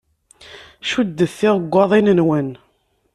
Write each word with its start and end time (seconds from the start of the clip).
Cuddet 0.89 1.33
tiɣggaḍin-nwen. 1.39 2.49